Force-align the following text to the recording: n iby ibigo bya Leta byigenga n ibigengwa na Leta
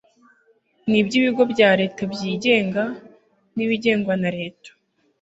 n 0.89 0.91
iby 0.99 1.11
ibigo 1.19 1.43
bya 1.53 1.69
Leta 1.79 2.01
byigenga 2.13 2.83
n 3.55 3.57
ibigengwa 3.65 4.13
na 4.21 4.29
Leta 4.39 4.69